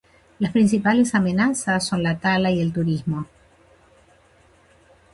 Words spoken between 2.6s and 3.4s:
turismo.